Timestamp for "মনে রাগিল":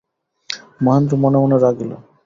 1.43-1.91